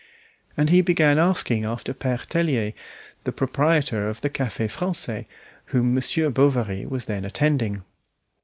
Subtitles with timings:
[0.57, 2.73] And he began asking after Pere Tellier,
[3.23, 5.27] the proprietor of the "Cafe Francais,"
[5.65, 7.83] whom Monsieur Bovary was then attending.